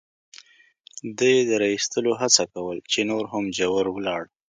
ده 1.17 1.25
یې 1.33 1.41
د 1.49 1.51
را 1.61 1.67
اېستلو 1.75 2.11
هڅه 2.21 2.43
کول، 2.53 2.77
چې 2.91 2.99
نور 3.09 3.23
هم 3.33 3.45
ژور 3.57 3.85
ولاړ. 3.91 4.23